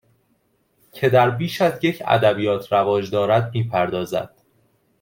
که 0.91 1.09
در 1.09 1.29
بیش 1.29 1.61
از 1.61 1.83
یک 1.83 2.03
ادبیات 2.07 2.71
رواج 2.71 3.09
دارد 3.11 3.51
می 3.53 3.63
پردازد 3.67 4.35